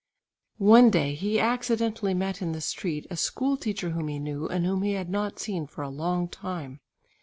[0.57, 4.65] One day he accidentally met in the street a school teacher whom he knew, and
[4.65, 6.79] whom he had not seen for a long time.